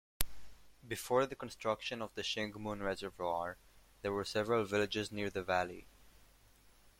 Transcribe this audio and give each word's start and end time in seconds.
Before 0.87 1.27
the 1.27 1.35
construction 1.35 2.01
of 2.01 2.09
Shing 2.25 2.51
Mun 2.59 2.81
Reservoir, 2.81 3.57
there 4.01 4.11
were 4.11 4.25
several 4.25 4.65
villages 4.65 5.11
near 5.11 5.29
the 5.29 5.43
valley. 5.43 5.85